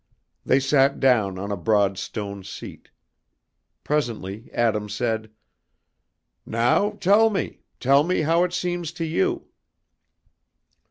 [0.43, 2.89] They sat down on a broad stone seat;
[3.83, 5.29] presently Adam said,
[6.43, 9.45] "Now, tell me; tell me how it seems to you."